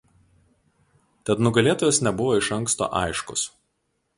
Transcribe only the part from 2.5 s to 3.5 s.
anksto aiškus.